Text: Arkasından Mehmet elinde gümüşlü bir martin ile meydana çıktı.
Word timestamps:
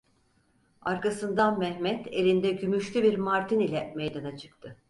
Arkasından 0.81 1.59
Mehmet 1.59 2.07
elinde 2.11 2.51
gümüşlü 2.51 3.03
bir 3.03 3.17
martin 3.17 3.59
ile 3.59 3.93
meydana 3.95 4.37
çıktı. 4.37 4.77